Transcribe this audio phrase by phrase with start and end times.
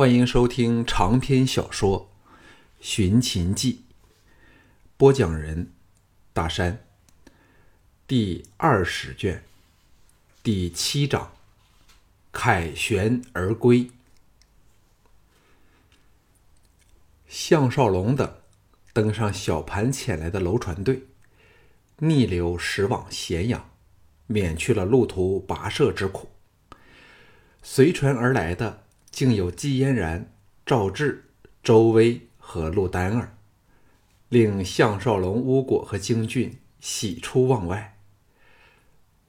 [0.00, 2.10] 欢迎收听长篇小说
[2.80, 3.72] 《寻秦记》，
[4.96, 5.72] 播讲人：
[6.32, 6.82] 大山。
[8.06, 9.44] 第二十卷，
[10.42, 11.32] 第七章：
[12.32, 13.90] 凯旋而归。
[17.28, 18.36] 项少龙等
[18.94, 21.02] 登上小盘遣来的楼船队，
[21.98, 23.68] 逆流驶往咸阳，
[24.26, 26.30] 免去了路途跋涉之苦。
[27.62, 28.84] 随船而来的。
[29.10, 30.32] 竟有季嫣然、
[30.64, 31.30] 赵志、
[31.62, 33.36] 周威和陆丹儿，
[34.28, 37.98] 令项少龙、巫果和京俊喜出望外。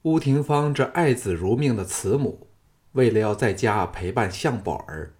[0.02, 2.48] 乌廷芳这爱子如命的慈母，
[2.92, 5.14] 为了要在家陪伴项宝儿，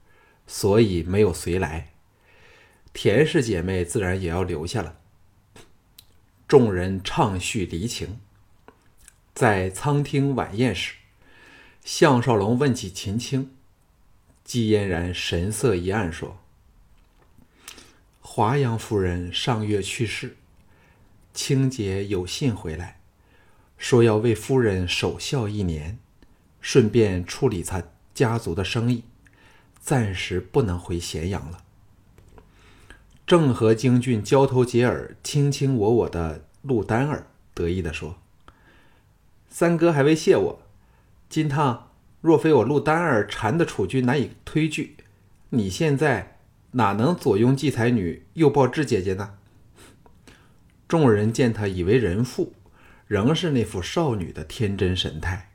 [0.46, 1.92] 所以没有随来。
[2.92, 4.98] 田氏姐妹自然也要留下了。
[6.48, 8.20] 众人畅叙离情，
[9.34, 10.96] 在餐厅晚宴时，
[11.82, 13.56] 项少龙问起秦青。
[14.44, 16.38] 季嫣然神色一暗，说
[18.20, 20.36] ：“华阳夫人上月去世，
[21.32, 23.00] 青姐有信回来，
[23.78, 25.98] 说要为夫人守孝一年，
[26.60, 29.04] 顺便处理他家族的生意，
[29.80, 31.64] 暂时不能回咸阳了。”
[33.24, 38.18] 正和京俊交头接耳、卿卿我我的陆丹儿得意地说
[39.48, 40.62] ：“三哥还未谢我，
[41.28, 41.90] 金汤。”
[42.22, 44.96] 若非我陆丹儿缠的楚军难以推拒，
[45.50, 46.38] 你现在
[46.70, 49.34] 哪能左拥季才女，右抱智姐姐呢？
[50.86, 52.52] 众人见他以为人妇，
[53.08, 55.50] 仍是那副少女的天真神态，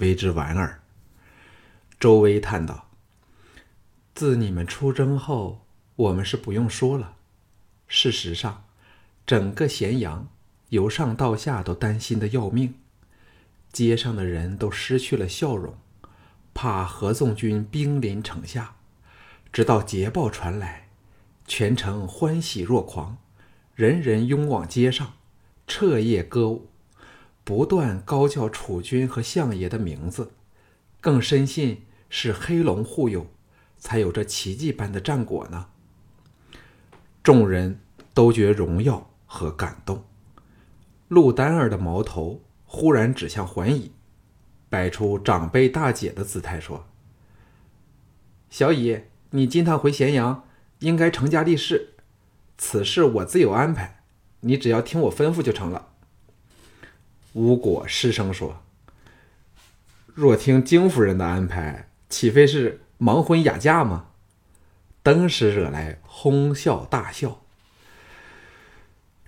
[0.00, 0.80] 为之莞尔。
[2.00, 2.88] 周薇叹道
[4.12, 7.14] ：“自你们出征后，我们是不用说了。
[7.86, 8.64] 事实上，
[9.24, 10.28] 整个咸阳
[10.70, 12.74] 由上到下都担心的要命，
[13.72, 15.78] 街上的人都失去了笑容。”
[16.60, 18.74] 怕合纵军兵临城下，
[19.52, 20.88] 直到捷报传来，
[21.46, 23.16] 全城欢喜若狂，
[23.76, 25.12] 人人拥往街上，
[25.68, 26.66] 彻夜歌舞，
[27.44, 30.32] 不断高叫楚军和相爷的名字，
[31.00, 33.28] 更深信是黑龙护佑，
[33.76, 35.68] 才有这奇迹般的战果呢。
[37.22, 37.78] 众人
[38.12, 40.02] 都觉荣耀和感动。
[41.06, 43.92] 陆丹儿的矛头忽然指向桓乙。
[44.68, 46.86] 摆出长辈大姐的姿态说
[48.50, 50.44] ：“小乙，你今趟回咸阳，
[50.80, 51.94] 应该成家立室，
[52.56, 54.02] 此事我自有安排，
[54.40, 55.88] 你只要听我吩咐就成了。”
[57.34, 58.62] 吴果失声说
[60.14, 64.06] ：“若听金夫人的安排，岂非是盲婚哑嫁吗？”
[65.02, 67.42] 登时惹来哄笑大笑。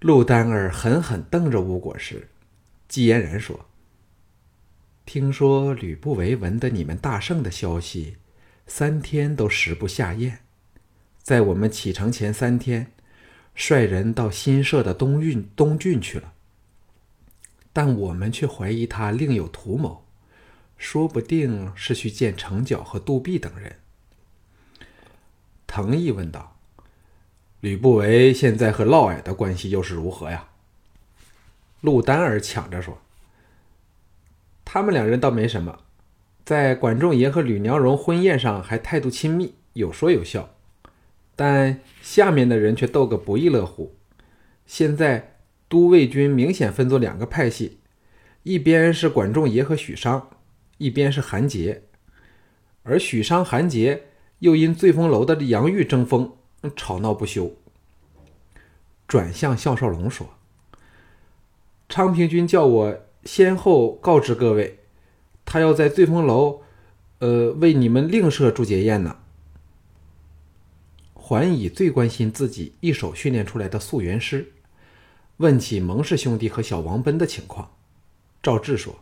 [0.01, 2.29] 陆丹儿狠狠瞪着吴果时，
[2.89, 3.67] 季嫣然说。
[5.07, 8.19] 听说吕不韦闻得你们大胜的消息，
[8.67, 10.39] 三天都食不下咽，
[11.21, 12.93] 在我们启程前三天，
[13.55, 16.35] 率人到新设的东郡东郡去了。
[17.73, 20.05] 但我们却怀疑他另有图谋，
[20.77, 23.77] 说不定是去见程角和杜弼等人。
[25.67, 26.57] 藤毅问道
[27.61, 30.51] ：“吕不韦现在和嫪毐的关系又是如何呀？”
[31.83, 33.01] 陆丹儿抢着说。
[34.73, 35.81] 他们两人倒没什么，
[36.45, 40.51] 在管仲爷和吕娘荣婚宴上还态度亲密，有说有笑。
[41.35, 43.97] 但下面的人却斗个不亦乐乎。
[44.67, 45.39] 现在
[45.69, 47.81] 都尉军明显分作两个派系，
[48.45, 50.31] 一边是管仲爷和许商，
[50.79, 51.83] 一边是韩杰。
[52.85, 54.05] 而许商、韩杰
[54.39, 56.35] 又因醉风楼的杨玉争锋，
[56.77, 57.57] 吵闹不休。
[59.09, 60.29] 转向项少龙说
[61.91, 64.79] ：“昌平君叫我。”先后告知各位，
[65.45, 66.63] 他要在醉风楼，
[67.19, 69.19] 呃，为你们另设祝捷宴呢。
[71.13, 74.53] 桓乙最关心自己一手训练出来的素元师，
[75.37, 77.73] 问起蒙氏兄弟和小王奔的情况。
[78.43, 79.01] 赵志说：“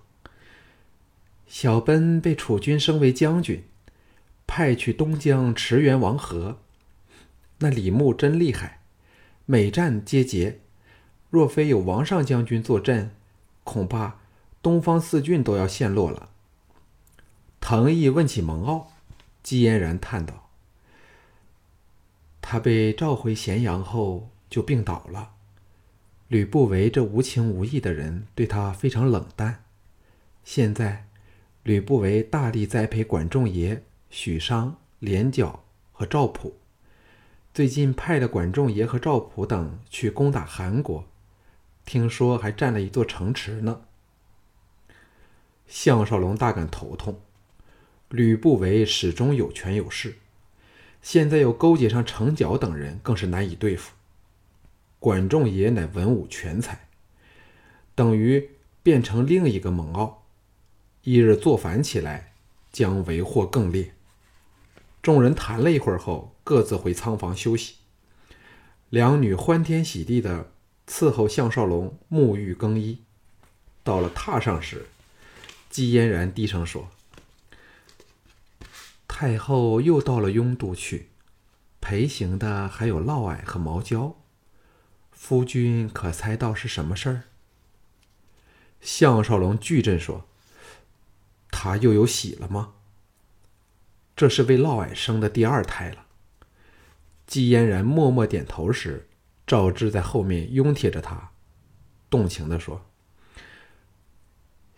[1.46, 3.62] 小奔被楚军升为将军，
[4.46, 6.58] 派去东江驰援王和。
[7.60, 8.80] 那李牧真厉害，
[9.46, 10.60] 每战皆捷。
[11.30, 13.12] 若非有王上将军坐镇。”
[13.68, 14.16] 恐怕
[14.62, 16.30] 东方四郡都要陷落了。
[17.60, 18.86] 藤毅问起蒙骜，
[19.42, 20.48] 季嫣然叹道
[22.40, 25.32] ：“他被召回咸阳后就病倒了。
[26.28, 29.64] 吕不韦这无情无义的人对他非常冷淡。
[30.44, 31.06] 现在，
[31.62, 35.62] 吕不韦大力栽培管仲爷、许商、连角
[35.92, 36.56] 和赵普，
[37.52, 41.04] 最近派的管仲爷和赵普等去攻打韩国。”
[41.88, 43.80] 听说还占了一座城池呢。
[45.66, 47.18] 项少龙大感头痛，
[48.10, 50.18] 吕不韦始终有权有势，
[51.00, 53.94] 现在又勾结上程角等人，更是难以对付。
[54.98, 56.88] 管仲爷乃文武全才，
[57.94, 58.50] 等于
[58.82, 60.16] 变成另一个蒙骜。
[61.04, 62.34] 一日作反起来，
[62.70, 63.94] 将为祸更烈。
[65.00, 67.76] 众人谈了一会儿后，各自回仓房休息。
[68.90, 70.50] 两女欢天喜地的
[70.88, 73.02] 伺候项少龙沐浴更衣。
[73.84, 74.86] 到了榻上时，
[75.68, 76.88] 姬嫣然低声说
[79.06, 81.10] ：“太后又到了雍都去，
[81.80, 84.16] 陪行的还有嫪毐和毛娇。
[85.12, 87.22] 夫君可猜到是什么事儿？”
[88.80, 90.26] 项少龙巨震说
[91.50, 92.74] ：“他又有喜了吗？”
[94.16, 96.06] 这是为嫪毐生的第二胎了。
[97.26, 99.07] 姬嫣然默默点头时，
[99.48, 101.30] 赵志在后面拥贴着他，
[102.08, 102.84] 动情地说：“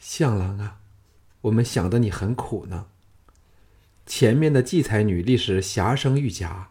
[0.01, 0.79] 相郎啊，
[1.43, 2.87] 我们想的你很苦呢。”
[4.07, 6.71] 前面的季才女立时霞声玉颊，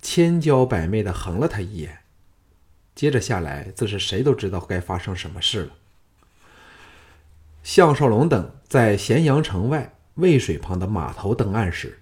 [0.00, 1.98] 千娇百媚的横了他一眼，
[2.94, 5.72] 接着下来自是谁都知道该发生什么事了。
[7.62, 9.92] 项少龙等在咸阳城外。
[10.16, 11.98] 渭水旁的码头登岸时，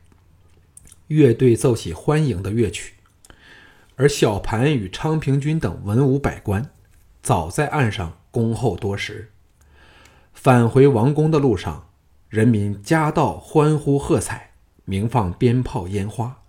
[1.08, 2.94] 乐队奏起欢迎的乐曲，
[3.96, 6.70] 而小盘与昌平君等文武百官
[7.22, 9.30] 早在岸上恭候多时。
[10.32, 11.88] 返回王宫的路上，
[12.28, 14.50] 人民夹道欢呼喝彩，
[14.84, 16.42] 鸣放鞭炮烟花，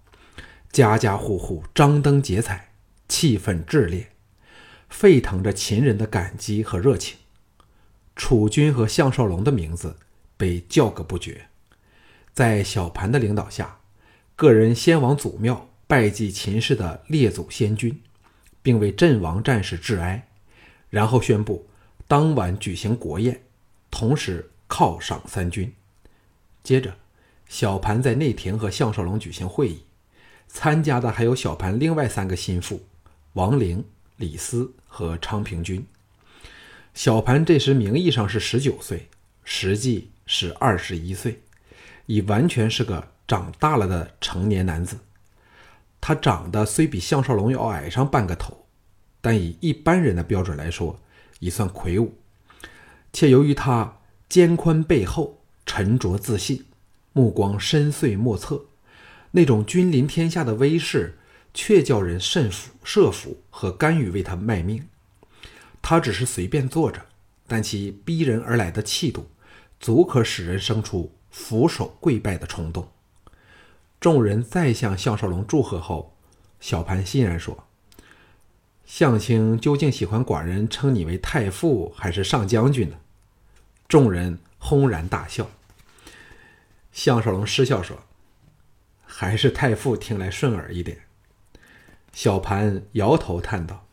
[0.72, 2.72] 家家户户张灯结彩，
[3.08, 4.12] 气氛炽烈，
[4.90, 7.20] 沸腾着秦人的感激和热情。
[8.16, 9.98] 楚军和项少龙的名字
[10.36, 11.50] 被叫个不绝。
[12.34, 13.78] 在小盘的领导下，
[14.36, 18.02] 个人先往祖庙拜祭秦氏的列祖先君，
[18.62, 20.28] 并为阵亡战士致哀，
[20.90, 21.68] 然后宣布
[22.08, 23.44] 当晚举行国宴，
[23.92, 25.72] 同时犒赏三军。
[26.64, 26.96] 接着，
[27.48, 29.84] 小盘在内廷和项少龙举行会议，
[30.48, 32.84] 参加的还有小盘另外三个心腹
[33.34, 33.86] 王陵、
[34.18, 35.86] 李斯和昌平君。
[36.94, 39.10] 小盘这时名义上是十九岁，
[39.44, 41.42] 实际是二十一岁。
[42.08, 44.96] 已完全是个长大了的成年男子。
[46.08, 48.68] 他长得虽比项少龙要矮上半个头，
[49.22, 51.00] 但以一般人的标准来说，
[51.40, 52.14] 已算魁梧。
[53.12, 53.98] 且由于他
[54.30, 56.64] 肩宽背厚、沉着自信、
[57.12, 58.66] 目光深邃莫测，
[59.32, 61.18] 那种君临天下的威势，
[61.56, 64.88] 却叫人甚服、慑服和甘于为他卖命。
[65.82, 67.04] 他只是随便坐着，
[67.48, 69.26] 但其逼人而来的气度，
[69.80, 71.12] 足可使人生出。
[71.32, 72.88] 俯首跪拜的冲动。
[74.00, 76.16] 众人再向项少龙祝贺后，
[76.60, 77.68] 小盘欣然说
[78.86, 82.98] ：“项卿究竟喜欢寡人称你为太傅还是上将军呢？”
[83.88, 85.50] 众人轰然大笑。
[86.92, 88.04] 项少龙失笑说
[89.06, 91.02] ：“还是太傅听来顺耳一点。”
[92.14, 93.88] 小盘摇头叹道：“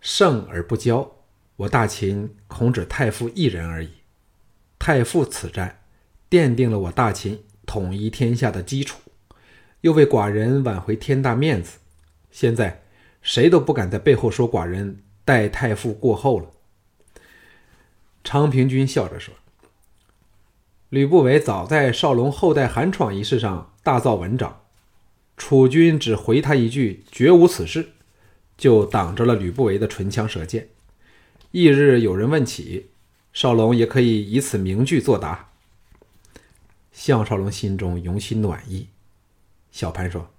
[0.00, 1.10] 胜而不骄，
[1.56, 3.90] 我大秦恐只太傅一人而已。
[4.78, 5.78] 太傅此战。”
[6.32, 9.00] 奠定了我大秦统一天下的基础，
[9.82, 11.78] 又为寡人挽回天大面子。
[12.30, 12.82] 现在
[13.20, 16.50] 谁都不敢在背后说寡人待太傅过后了。
[18.24, 19.34] 昌平君笑着说
[20.88, 24.62] ：“吕不韦早在少龙后代韩闯一事上大造文章，
[25.36, 27.90] 楚军只回他一句‘绝无此事’，
[28.56, 30.68] 就挡着了吕不韦的唇枪舌剑。
[31.50, 32.90] 翌日有人问起，
[33.32, 35.50] 少龙也可以以此名句作答。”
[37.04, 38.86] 项少龙心中涌起暖意。
[39.72, 40.30] 小潘说：“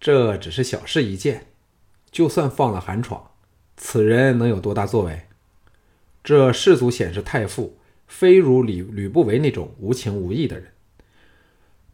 [0.00, 1.48] 这只是小事一件，
[2.10, 3.32] 就算放了韩闯，
[3.76, 5.26] 此人能有多大作为？
[6.24, 7.76] 这士足显示太傅
[8.08, 10.72] 非如吕吕不韦那种无情无义的人。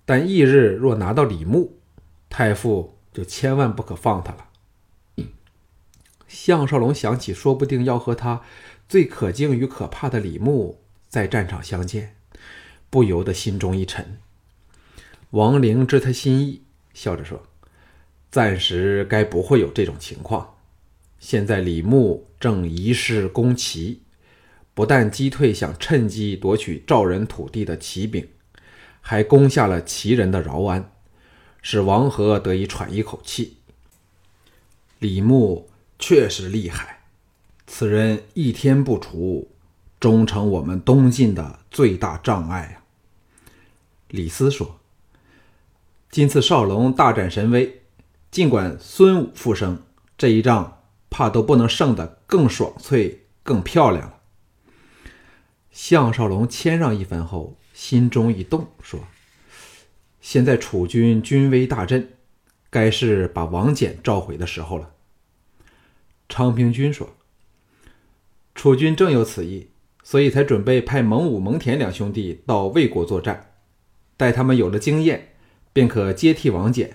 [0.04, 1.80] 但翌日若拿到李牧，
[2.30, 4.50] 太傅就千万不可放他了。”
[6.28, 8.42] 项少龙想起，说不定要和他
[8.88, 12.12] 最可敬与可怕的李牧在战场相见。
[12.90, 14.18] 不由得心中一沉。
[15.30, 16.62] 王陵知他心意，
[16.94, 17.42] 笑着说
[18.30, 20.54] ：“暂时该不会有这种情况。
[21.18, 24.00] 现在李牧正移师攻齐，
[24.72, 28.28] 不但击退想趁机夺取赵人土地的齐兵，
[29.00, 30.92] 还攻下了齐人的饶安，
[31.60, 33.56] 使王和得以喘一口气。
[34.98, 37.02] 李牧确实厉害，
[37.66, 39.50] 此人一天不除。”
[39.98, 42.84] 终成我们东晋的最大障碍啊！
[44.08, 44.78] 李斯说
[46.10, 47.82] ：“今次少龙大展神威，
[48.30, 49.82] 尽管孙武复生，
[50.18, 54.20] 这一仗怕都不能胜得更爽脆、更漂亮了。”
[55.72, 59.00] 项少龙谦让一番后，心中一动，说
[60.20, 62.12] ：“现在楚军军威大振，
[62.70, 64.92] 该是把王翦召回的时候了。
[66.28, 67.14] 昌平君说
[68.54, 69.68] ：“楚军正有此意，
[70.06, 73.54] 所以才准备派蒙武、蒙恬两兄弟到魏国作战，
[74.16, 75.30] 待他们有了经验，
[75.72, 76.90] 便可接替王翦。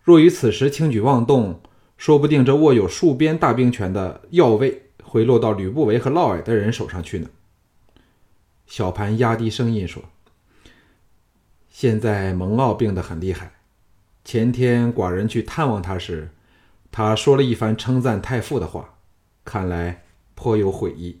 [0.00, 1.60] 若于此时轻举妄动，
[1.98, 7.28] 说不定这握有戍边大兵权的要位会落到吕不韦和嫪毐的人手上去呢。”
[8.66, 10.02] 小盘压低声音说
[11.68, 13.52] ：“现在蒙骜病得很厉害，
[14.24, 16.30] 前天寡人去探望他时。”
[16.90, 18.94] 他说了一番称赞太傅的话，
[19.44, 20.04] 看来
[20.34, 21.20] 颇有悔意。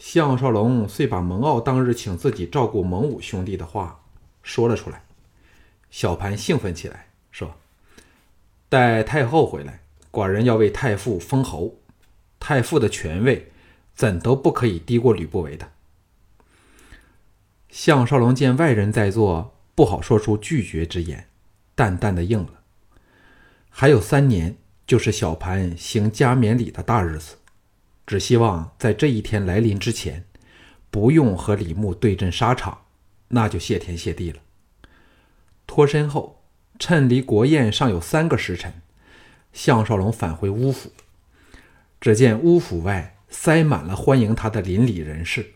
[0.00, 4.00] 项少龙遂把蒙骜当日请自己照顾蒙武兄弟的话
[4.42, 5.04] 说了出来。
[5.90, 7.54] 小盘兴奋起来，说
[8.70, 11.76] ：“待太后回来，寡人要为太傅封侯。
[12.38, 13.52] 太傅的权位
[13.94, 15.70] 怎都不可以低过吕不韦的。”
[17.68, 21.28] 项少龙见外人在座，不好说出拒绝之言，
[21.74, 22.62] 淡淡的应了。
[23.68, 27.36] 还有三年，就是小盘行加冕礼的大日子，
[28.10, 30.24] 只希望在这一天来临之前，
[30.90, 32.78] 不用和李牧对阵沙场，
[33.28, 34.40] 那就谢天谢地了。
[35.64, 36.42] 脱身后，
[36.76, 38.82] 趁离国宴尚有三个时辰，
[39.52, 40.90] 项少龙返回乌府，
[42.00, 45.52] 只见乌府外塞满了欢迎他的邻里人士。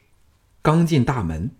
[0.62, 1.50] 刚进大门，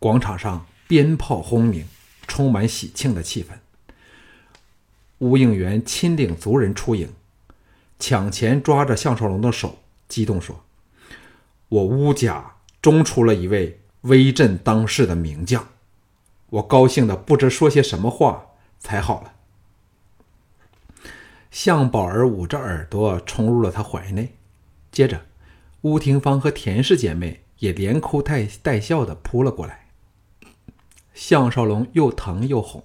[0.00, 1.86] 广场上鞭炮轰鸣，
[2.26, 3.50] 充满喜庆的气氛。
[5.18, 7.08] 吴应元亲领族人出营，
[8.00, 9.78] 抢前抓着项少龙的手，
[10.10, 10.64] 激动说
[11.70, 15.68] ：“我乌家终出了一位威震当世的名将，
[16.50, 18.48] 我高兴的不知说些什么话
[18.78, 19.32] 才好了。”
[21.50, 24.34] 向宝儿捂着耳朵冲入了他怀内，
[24.92, 25.22] 接着，
[25.80, 29.86] 乌廷芳和田氏姐妹也连哭带带笑的扑了过来。
[31.14, 32.84] 项少龙又疼又哄。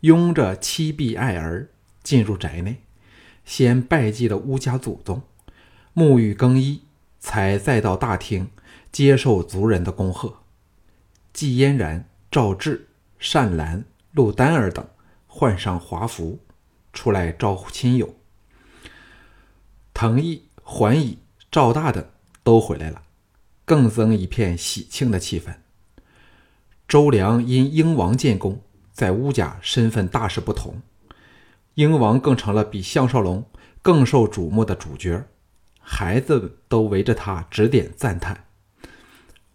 [0.00, 1.70] 拥着妻婢爱儿
[2.02, 2.82] 进入宅内，
[3.46, 5.22] 先拜祭了乌家祖宗，
[5.94, 6.82] 沐浴更衣，
[7.20, 8.50] 才再到大厅
[8.90, 10.38] 接受族人的恭贺。
[11.32, 14.86] 季嫣然、赵志、善兰、陆丹儿等
[15.26, 16.40] 换上华服，
[16.92, 18.14] 出来招呼亲友。
[19.92, 21.18] 滕毅、桓乙、
[21.50, 22.04] 赵大等
[22.42, 23.02] 都回来了，
[23.64, 25.54] 更增一片喜庆的气氛。
[26.88, 28.60] 周良因英王建功。
[28.92, 30.80] 在乌家身份大是不同，
[31.74, 33.44] 英王更成了比项少龙
[33.82, 35.26] 更受瞩目的主角，
[35.86, 38.46] 孩子都围着他指点赞叹。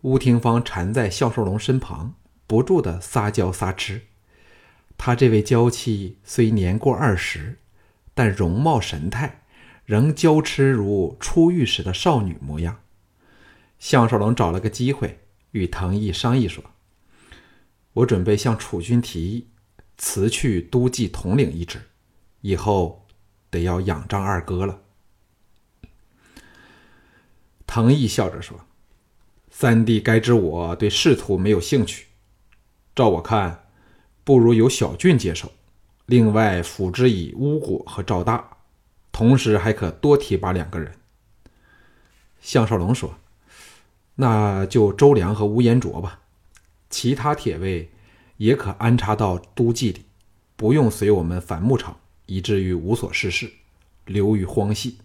[0.01, 2.13] 乌廷芳缠在项少龙身旁，
[2.47, 4.03] 不住的撒娇撒痴。
[4.97, 7.57] 他这位娇妻虽年过二十，
[8.13, 9.41] 但容貌神态
[9.85, 12.79] 仍娇痴如初遇时的少女模样。
[13.79, 15.19] 项少龙找了个机会
[15.51, 16.63] 与藤毅商议说。
[17.93, 19.47] 我准备向楚军提议
[19.97, 21.81] 辞去都记统领一职，
[22.41, 23.07] 以后
[23.49, 24.81] 得要仰仗二哥了。
[27.69, 28.59] 藤毅笑着说
[29.51, 32.07] ：“三弟该知我对仕途没有兴趣，
[32.95, 33.67] 照我看，
[34.23, 35.51] 不如由小俊接手，
[36.07, 38.57] 另外辅之以乌果和赵大，
[39.11, 40.93] 同时还可多提拔两个人。”
[42.41, 43.19] 项少龙说
[44.15, 46.21] ：“那就周良和吴延卓吧。”
[46.89, 47.91] 其他铁卫
[48.37, 50.05] 也可安插到都记里，
[50.55, 53.53] 不用随我们反牧场，以至于无所事事，
[54.05, 54.97] 流于荒隙。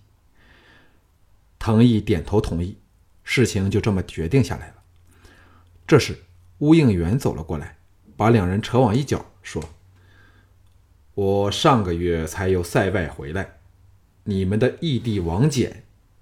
[1.64, 2.76] 藤毅点头同意，
[3.22, 4.74] 事情就这么决定下来了。
[5.86, 6.18] 这时，
[6.58, 7.78] 乌应元走了过来，
[8.18, 9.64] 把两人扯往一角，说
[11.14, 13.60] ：“我上个月才由塞外回来，
[14.24, 15.72] 你们的义弟王翦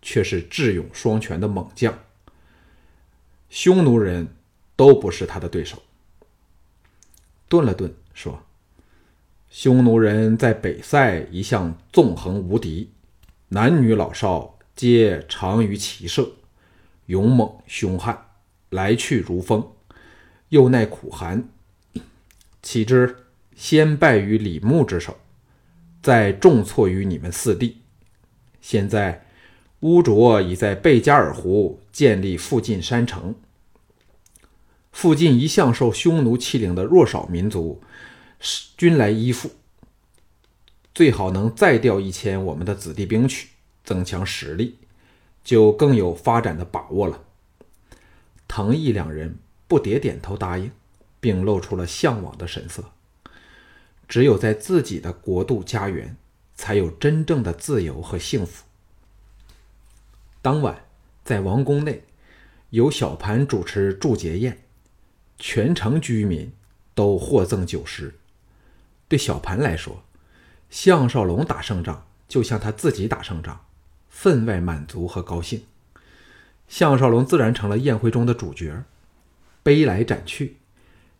[0.00, 1.98] 却是智勇双全的猛将，
[3.50, 4.28] 匈奴人。”
[4.74, 5.82] 都不是他的对手。
[7.46, 8.42] 顿了顿，说
[9.50, 12.90] ：“匈奴人在北塞一向纵横无敌，
[13.48, 16.32] 男女老少皆长于骑射，
[17.06, 18.26] 勇猛凶悍，
[18.70, 19.72] 来去如风，
[20.48, 21.48] 又耐苦寒。
[22.62, 23.16] 岂知
[23.54, 25.18] 先败于李牧之手，
[26.02, 27.78] 再重挫于你们四弟。
[28.60, 29.26] 现在
[29.80, 33.34] 乌卓已在贝加尔湖建立附近山城。”
[34.92, 37.82] 附近一向受匈奴欺凌的弱少民族，
[38.38, 39.50] 是均来依附。
[40.94, 43.48] 最好能再调一千我们的子弟兵去，
[43.84, 44.78] 增强实力，
[45.42, 47.22] 就更有发展的把握了。
[48.46, 50.70] 藤毅两人不迭点头答应，
[51.20, 52.84] 并露出了向往的神色。
[54.08, 56.16] 只有在自己的国度家园，
[56.54, 58.64] 才有真正的自由和幸福。
[60.42, 60.84] 当晚，
[61.24, 62.04] 在王宫内，
[62.70, 64.58] 由小盘主持祝捷宴。
[65.38, 66.52] 全城居民
[66.94, 68.14] 都获赠酒食。
[69.08, 70.04] 对小盘来说，
[70.70, 73.64] 项少龙打胜仗就像他自己打胜仗，
[74.22, 75.64] 分外满足和高兴。
[76.68, 78.84] 项少龙自然成了宴会中的主角。
[79.64, 80.58] 杯来盏去，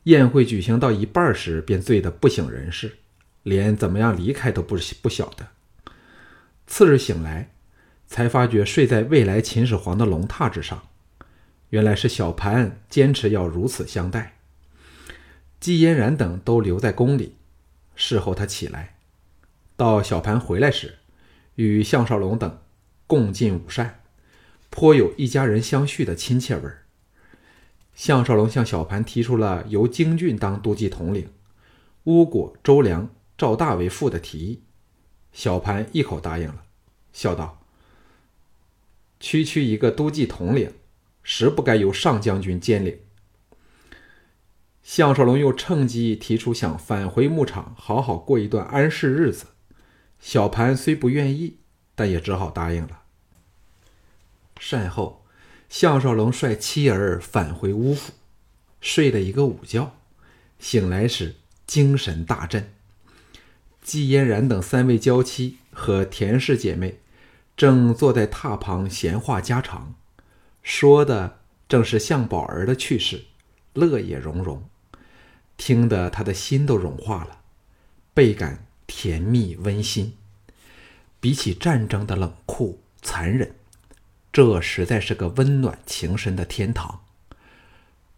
[0.04, 2.99] 宴会举行到一半时，便醉得不省人事，
[3.42, 5.49] 连怎么样离开都不不晓得。
[6.68, 7.50] 次日醒来，
[8.06, 10.80] 才发觉睡在未来秦始皇的龙榻之上。
[11.71, 14.37] 原来是小盘坚持要如此相待。
[15.59, 17.35] 季嫣然等都留在宫里。
[17.97, 18.94] 事后他起来，
[19.76, 20.99] 到小盘回来时，
[21.56, 22.59] 与项少龙等
[23.06, 24.02] 共进午膳，
[24.71, 26.87] 颇有一家人相叙的亲切味儿。
[27.94, 31.28] 项少龙向小盘提出了由京郡当都记统领，
[32.04, 34.62] 乌果、周良、赵大为副的提议，
[35.32, 36.62] 小盘一口答应了，
[37.12, 37.64] 笑道
[39.21, 40.73] ：“区区一个都记统领，
[41.23, 42.99] 实不该由上将军兼领。”
[44.82, 49.47] 项少龙又趁机提出想返回牧场，好好过一段安适日子。
[50.18, 51.59] 小盘虽不愿意，
[51.94, 53.02] 但也只好答应了。
[54.58, 55.20] 善后。
[55.68, 58.12] 项少龙率妻儿返回乌府，
[58.82, 59.94] 睡了一个午觉，
[60.58, 62.75] 醒来时精神大振。
[63.80, 67.00] 季嫣然等三位娇妻和田氏姐妹
[67.56, 69.94] 正坐在榻旁闲话家常，
[70.62, 73.25] 说的正是项宝儿的去世，
[73.72, 74.62] 乐也融融，
[75.56, 77.40] 听得他的心都融化了，
[78.12, 80.12] 倍感甜蜜温馨。
[81.23, 83.55] 比起战争的冷酷残忍。
[84.33, 87.05] 这实在是个温暖情深的天堂。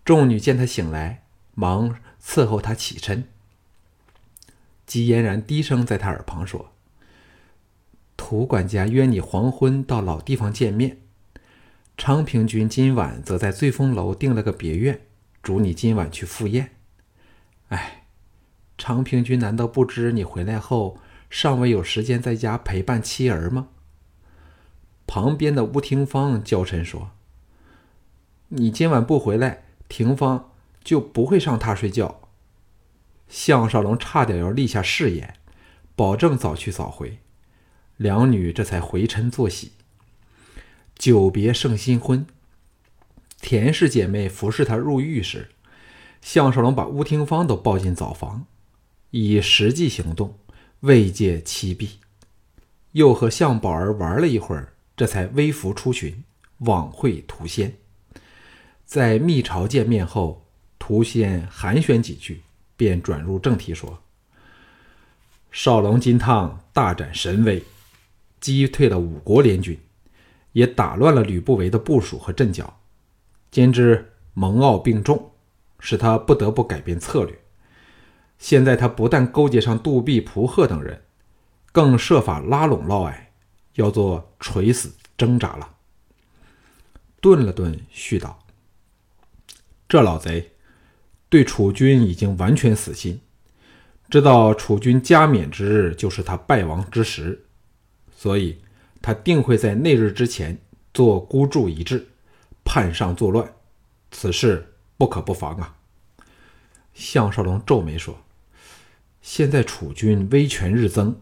[0.07, 1.23] 众女见他醒来，
[1.55, 3.29] 忙伺候他起身。
[4.87, 6.73] 姬嫣然低声在他耳旁说
[8.17, 10.97] ：“涂管家约你黄昏到老地方见面，
[11.99, 15.03] 昌平君今晚则在醉风楼订了个别院，
[15.43, 16.71] 嘱你今晚去赴宴。
[17.69, 18.07] 哎，
[18.79, 20.99] 昌平君难道不知你回来后
[21.31, 23.68] 尚未有时间在家陪伴妻儿吗？”
[25.07, 27.11] 旁边的吴廷芳娇嗔说
[28.49, 32.20] ：“你今晚不回来，廷芳就不会上榻睡觉。”
[33.29, 35.35] 项少龙差点要立下誓言，
[35.96, 37.18] 保证早去早回。
[37.96, 39.72] 两女这才回嗔作喜。
[40.96, 42.27] 久别胜新婚，
[43.40, 45.51] 田氏姐妹服侍他入狱时，
[46.20, 48.46] 项少龙把吴廷芳都抱进澡房，
[49.11, 50.38] 以实际行动
[50.85, 51.99] 慰藉妻婢，
[52.92, 54.75] 又和向宝儿玩了一会儿。
[54.94, 56.23] 这才微服出巡，
[56.59, 57.75] 往会涂仙。
[58.85, 60.47] 在密朝见面后，
[60.79, 62.42] 涂仙寒暄几句，
[62.77, 64.03] 便转入正题说
[65.51, 67.64] ：“少龙金汤大展神威，
[68.38, 69.81] 击退了五国联军，
[70.53, 72.79] 也打乱了吕不韦的部署和阵脚，
[73.51, 75.33] 兼之蒙骜病重，
[75.81, 77.43] 使他不得不改变策略。
[78.38, 81.03] 现在他不但勾结上杜弼、蒲贺等人，
[81.73, 83.14] 更设法拉拢嫪毐。”
[83.75, 85.75] 要做垂死挣扎了。
[87.20, 88.47] 顿了顿，续道
[89.88, 90.53] ：“这老贼
[91.29, 93.20] 对楚军已经完全死心，
[94.09, 97.44] 知道楚军加冕之日就是他败亡之时，
[98.16, 98.61] 所以
[99.03, 100.57] 他定会在那日之前
[100.92, 102.07] 做孤注一掷，
[102.62, 103.53] 叛上作乱。
[104.12, 105.75] 此事不可不防啊！”
[107.05, 108.17] 项少龙皱眉说
[109.21, 111.21] ：“现在楚军威权日增。”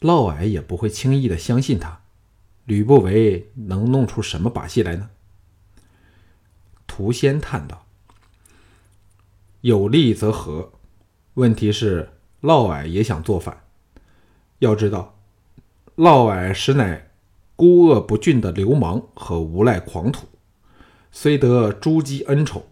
[0.00, 2.00] 嫪毐也不会轻易的相信他，
[2.64, 5.10] 吕不韦能弄出什么把戏来呢？
[6.88, 7.86] 涂仙叹道
[9.60, 10.72] ：“有利则和，
[11.34, 12.08] 问题是
[12.40, 13.62] 嫪毐也想造反。
[14.58, 15.16] 要知道，
[15.94, 17.10] 嫪毐实乃
[17.54, 20.26] 孤恶不俊的流氓和无赖狂徒，
[21.12, 22.64] 虽得朱姬恩宠，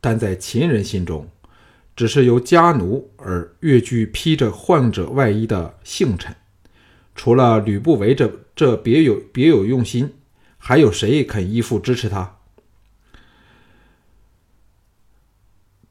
[0.00, 1.28] 但在秦人心中，
[1.94, 6.34] 只是由家奴而越剧披着患者外衣的幸臣。”
[7.14, 10.14] 除了吕不韦这这别有别有用心，
[10.56, 12.38] 还有谁肯依附支持他？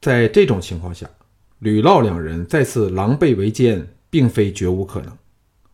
[0.00, 1.08] 在这种情况下，
[1.60, 5.16] 吕嫪两人再次狼狈为奸，并非绝无可能。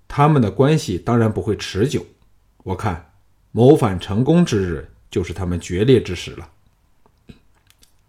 [0.07, 2.05] 他们的关系当然不会持久。
[2.65, 3.13] 我看
[3.51, 6.51] 谋反成功之日，就是他们决裂之时了。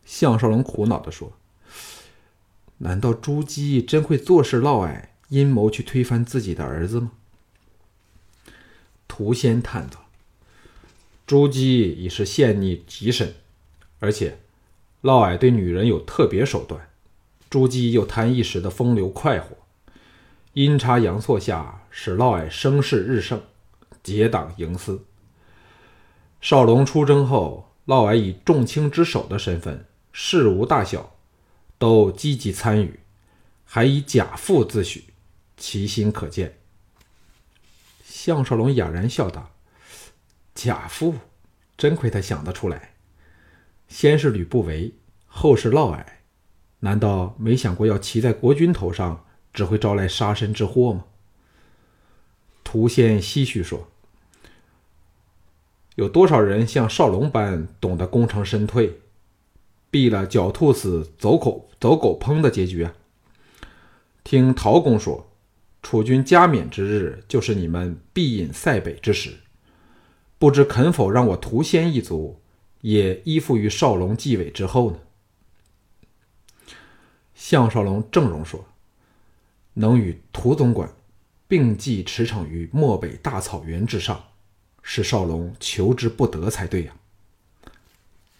[0.03, 1.31] 项少龙苦恼地说
[2.79, 7.11] ：“难道朱姬真会坐视嫪毐阴谋去推翻自己的儿子吗？”
[9.07, 10.05] 涂仙叹道
[11.25, 13.35] ：“朱姬已是陷溺极深，
[13.99, 14.39] 而且
[15.01, 16.89] 嫪毐对女人有特别手段，
[17.49, 19.57] 朱姬又贪一时的风流快活，
[20.53, 23.41] 阴差阳错下使嫪毐声势日盛，
[24.03, 25.03] 结党营私。
[26.41, 31.15] 少龙出征后，嫪毐以重卿之首的身份，事无大小
[31.79, 32.99] 都积极参与，
[33.65, 35.05] 还以假父自诩，
[35.57, 36.59] 其心可见。
[38.03, 39.51] 项少龙哑然笑道
[40.53, 41.15] ：“假父，
[41.77, 42.95] 真亏他想得出来。
[43.87, 44.93] 先是吕不韦，
[45.25, 46.05] 后是嫪毐，
[46.79, 51.05] 难道没想过要骑在国君头上，只会招来杀身之祸吗？”
[52.63, 53.89] 涂仙唏嘘说
[55.95, 58.99] ：“有多少人像少龙般懂得功成身退，
[59.89, 62.93] 避了狡兔死，走狗走狗烹的结局啊？
[64.23, 65.31] 听陶公说，
[65.81, 69.37] 楚军加冕之日，就是你们必饮塞北之时。
[70.37, 72.39] 不知肯否让我屠仙一族
[72.81, 74.99] 也依附于少龙继位之后呢？”
[77.33, 78.65] 项少龙正容说
[79.75, 80.93] ：“能与涂总管。”
[81.49, 84.23] 并继驰骋于漠北大草原之上，
[84.83, 86.95] 是少龙求之不得才对呀。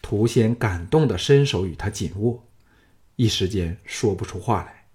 [0.10, 2.44] 涂仙感动的伸手与他紧握，
[3.16, 4.88] 一时间说不出话来。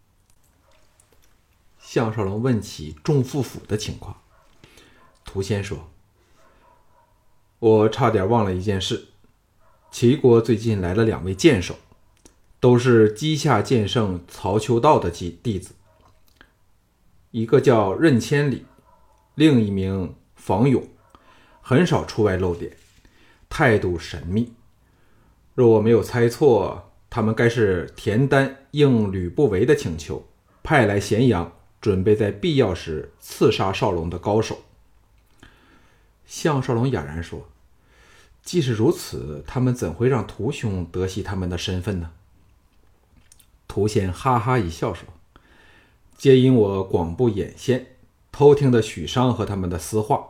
[1.78, 4.20] 项少龙问起众父府的情况，
[5.24, 5.88] 涂仙说
[7.60, 9.06] ：“我差点忘了一件事，
[9.92, 11.78] 齐国最近来了两位剑手，
[12.58, 15.76] 都是稷下剑圣曹秋道的弟弟子。”
[17.30, 18.66] 一个叫任千里，
[19.36, 20.88] 另一名房勇，
[21.62, 22.76] 很少出外露脸，
[23.48, 24.52] 态度神秘。
[25.54, 30.26] 若我没有猜错，他们该是田丹应吕不韦的请求，
[30.62, 34.58] 派来咸阳，准备在必要时刺杀少龙的高手。
[36.26, 37.48] 项少龙哑然说
[38.42, 42.10] ：“既是如此，他们怎会让屠兄得悉他们的身份呢？”
[43.68, 45.06] 屠仙哈哈一笑说。
[46.16, 47.96] 皆因我广布眼线，
[48.32, 50.28] 偷听的许商和他们的私话，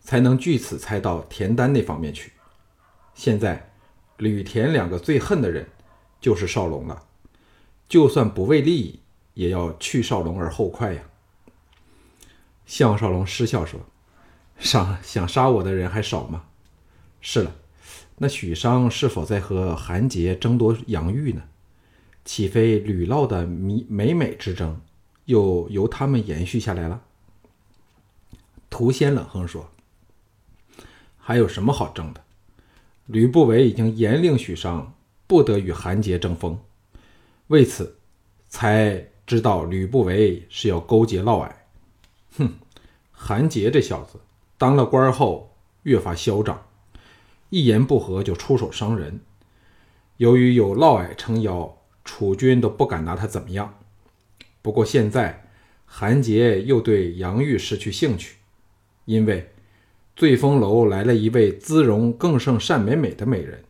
[0.00, 2.32] 才能据此猜到田丹那方面去。
[3.14, 3.69] 现在
[4.20, 5.66] 吕田两个最恨的人，
[6.20, 7.04] 就是少龙了。
[7.88, 9.00] 就算不为利益，
[9.34, 11.02] 也要去少龙而后快呀。
[12.66, 13.80] 项少龙失笑说
[14.60, 16.44] ：“杀想杀我的人还少吗？”
[17.20, 17.56] 是了，
[18.18, 21.42] 那许商是否在和韩杰争夺杨玉呢？
[22.24, 24.80] 岂非吕嫪的美美美之争？
[25.24, 27.02] 又由他们延续下来了。
[28.68, 29.70] 涂仙冷哼说
[31.18, 32.22] ：“还有什么好争的？
[33.12, 34.94] 吕不韦已经严令许商
[35.26, 36.56] 不得与韩杰争锋，
[37.48, 37.98] 为此
[38.48, 41.50] 才知道吕不韦是要勾结嫪毐。
[42.38, 42.54] 哼，
[43.10, 44.20] 韩杰这小子
[44.56, 46.66] 当了官后越发嚣张，
[47.48, 49.20] 一言不合就出手伤人。
[50.18, 53.74] 由于有嫪毐撑腰，楚军都不敢拿他怎么样。”
[54.62, 55.48] 不过现在，
[55.84, 58.36] 韩杰又对杨玉失去兴趣，
[59.04, 59.50] 因为
[60.20, 63.64] 醉风楼来了一位姿容更胜单美美的美人。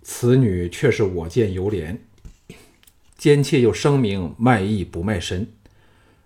[0.00, 1.98] 此女却是我见犹怜，
[3.18, 5.52] 奸妾又声明卖艺不卖身，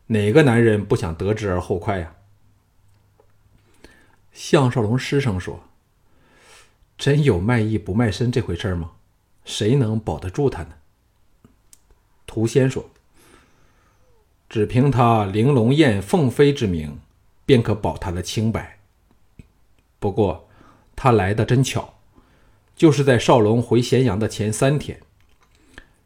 [0.06, 2.14] 哪个男人不想得之而后快呀？
[4.32, 5.64] 项少龙失声说
[6.96, 8.92] ：“真有卖艺不卖身这回事吗？
[9.44, 10.74] 谁能保得住他呢？”
[12.24, 12.88] 涂仙说。
[14.48, 17.00] 只凭他玲珑宴凤飞之名，
[17.44, 18.78] 便可保他的清白。
[20.02, 20.48] 不过，
[20.96, 21.94] 他来的真巧，
[22.74, 25.00] 就是在少龙回咸阳的前三天。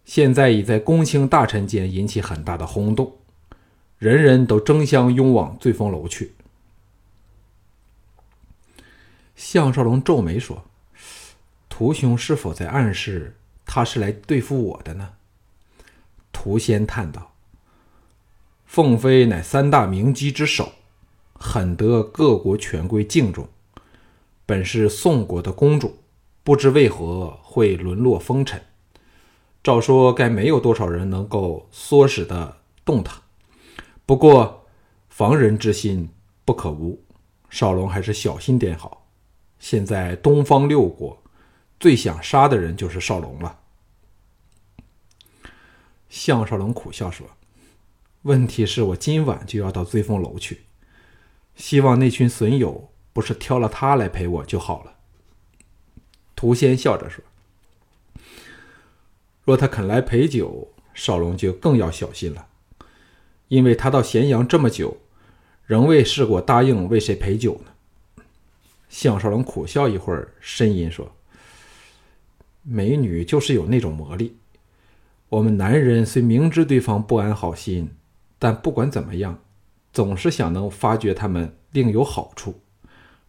[0.04, 3.16] 现在已在公卿大臣间引起很大的轰动，
[3.98, 6.34] 人人都争相拥往醉风楼去。
[9.34, 10.66] 项少龙皱眉说
[11.70, 15.14] ：“屠兄是否在暗示他是来对付我的呢？”
[16.30, 17.32] 屠仙叹道。
[18.66, 20.72] 凤飞乃三大名姬之首，
[21.32, 23.48] 很得各国权贵敬重。
[24.46, 25.98] 本是宋国的公主，
[26.44, 28.62] 不知为何会沦落风尘。
[29.62, 33.20] 照说该没有多少人能够唆使得动她。
[34.06, 34.64] 不过
[35.08, 36.08] 防人之心
[36.44, 37.02] 不可无，
[37.50, 39.08] 少龙还是小心点好。
[39.58, 41.20] 现在东方六国
[41.80, 43.58] 最想杀的人就是少龙了。
[46.08, 47.26] 项少龙苦笑说。
[48.22, 50.62] 问题是我今晚就要到醉风楼去，
[51.54, 54.92] 希望那群损友不是挑了他来陪我就好了。
[56.34, 57.24] 涂仙笑着说
[59.42, 62.48] ：“若他肯来陪酒，少龙就更要小心了，
[63.48, 64.98] 因为他到咸阳这么久，
[65.64, 68.22] 仍未试过答应为谁陪酒呢。”
[68.90, 71.16] 项少龙苦笑一会儿，呻吟说
[72.60, 74.36] ：“美女就是有那种魔力，
[75.30, 77.88] 我们男人虽明知对方不安好心。”
[78.38, 79.42] 但不管怎么样，
[79.90, 82.60] 总是想能发觉他们另有好处，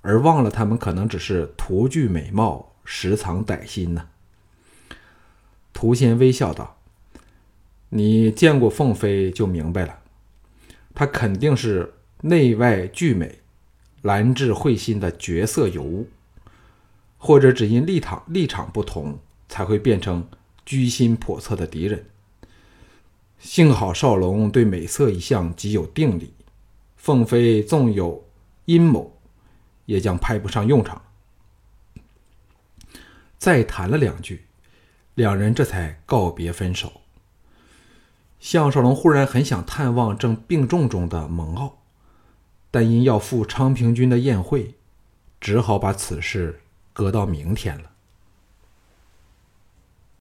[0.07, 4.07] 而忘了他们可能只是图具美貌，实藏歹心呢。
[5.73, 6.77] 涂仙微笑道
[7.91, 9.99] ：“你见过凤飞就明白了，
[10.95, 13.39] 她肯定是内外俱美、
[14.01, 16.07] 兰质慧心的绝色尤物，
[17.17, 20.25] 或者只因立场立场不同，才会变成
[20.65, 22.05] 居心叵测的敌人。
[23.39, 26.31] 幸好少龙对美色一向极有定力，
[26.95, 28.23] 凤飞纵有
[28.63, 29.16] 阴谋，
[29.87, 31.01] 也将派不上用场。
[33.39, 34.45] 再谈了两句，
[35.15, 37.01] 两人这才告别分手。
[38.39, 41.73] 项少龙忽然很想探望正病重中的蒙骜，
[42.69, 44.75] 但因要赴昌平君的宴会，
[45.41, 46.61] 只好把此事
[46.93, 47.91] 搁到明天了。